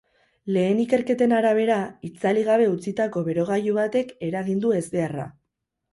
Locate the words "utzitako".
2.71-3.23